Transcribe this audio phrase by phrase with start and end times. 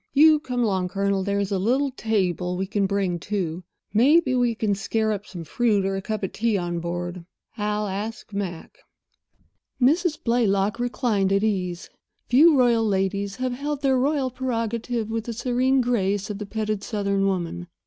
[0.13, 3.63] You come along, Colonel—there's a little table we can bring, too.
[3.93, 7.23] Maybe we can scare up some fruit or a cup of tea on board.
[7.55, 8.79] I'll ask Mac."
[9.79, 10.17] Mrs.
[10.23, 11.87] Blaylock reclined at ease.
[12.29, 16.83] Few royal ladies have held their royal prerogative with the serene grace of the petted
[16.83, 17.67] Southern woman.